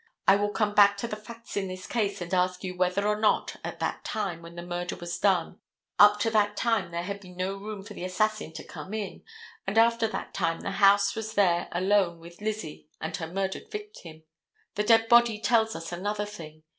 [0.27, 3.19] I will come back to the facts in this case and ask you whether or
[3.19, 7.37] not, at that time when the murder was done—up to that time there had been
[7.37, 9.21] no room for the assassin to come in,
[9.67, 14.23] and after that time the house was there alone with Lizzie and her murdered victim.
[14.73, 16.63] The dead body tells us another thing.